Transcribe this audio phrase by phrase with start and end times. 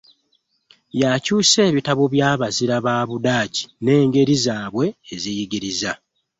[1.01, 5.91] Yakyusa ebitabo by'abazira ba Budaki n'engeri zaabwe ez'enjigiriza.